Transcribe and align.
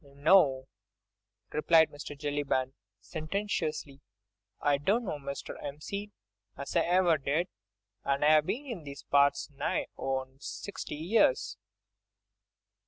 "No," 0.15 0.67
replied 1.51 1.91
Mr. 1.91 2.17
Jellyband, 2.17 2.73
sententiously, 3.01 4.01
"I 4.59 4.79
dunno, 4.79 5.19
Mr. 5.19 5.63
'Empseed, 5.63 6.11
as 6.57 6.75
I 6.75 6.79
ever 6.81 7.19
did. 7.19 7.49
An' 8.03 8.23
I've 8.23 8.47
been 8.47 8.65
in 8.65 8.83
these 8.83 9.03
parts 9.03 9.51
nigh 9.51 9.85
on 9.97 10.39
sixty 10.39 10.95
years." 10.95 11.55